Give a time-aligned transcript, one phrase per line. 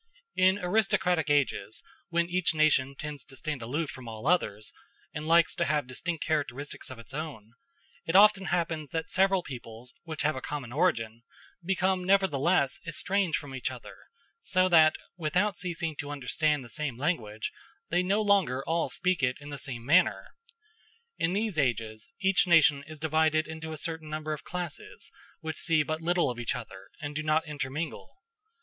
[0.35, 4.73] In aristocratic ages, when each nation tends to stand aloof from all others
[5.13, 7.53] and likes to have distinct characteristics of its own,
[8.07, 11.21] it often happens that several peoples which have a common origin
[11.63, 13.95] become nevertheless estranged from each other,
[14.39, 17.51] so that, without ceasing to understand the same language,
[17.91, 20.29] they no longer all speak it in the same manner.
[21.19, 25.11] In these ages each nation is divided into a certain number of classes,
[25.41, 28.09] which see but little of each other, and do not intermingle.